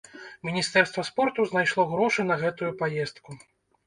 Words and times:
Міністэрства 0.47 1.03
спорту 1.09 1.45
знайшло 1.51 1.85
грошы 1.91 2.25
на 2.31 2.37
гэтую 2.45 2.71
паездку. 2.81 3.37